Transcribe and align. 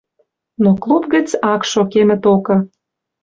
Но 0.63 0.71
клуб 0.83 1.03
гӹц 1.13 1.29
ак 1.53 1.61
шо 1.71 1.81
кемӹ 1.91 2.17
токы 2.23 2.57